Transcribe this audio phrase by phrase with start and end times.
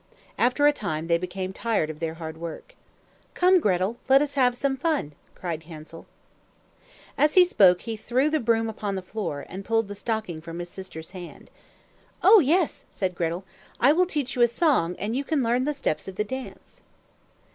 [0.39, 2.73] After a time they became tired of their hard work.
[3.35, 6.07] "Come, Gretel, let us have some fun!" cried Hansel.
[7.19, 10.57] As he spoke, he threw the broom upon the floor, and pulled the stocking from
[10.57, 11.51] his sister's hand.
[12.23, 13.45] "Oh, yes!" said Gretel.
[13.79, 16.81] "I will teach you a song, and you can learn the steps of the dance."